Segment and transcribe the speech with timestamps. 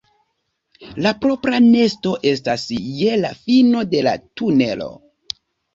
[1.05, 2.65] La propra nesto estas
[3.03, 4.95] je la fino de la tunelo.